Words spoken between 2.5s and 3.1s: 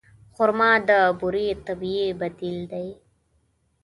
دی.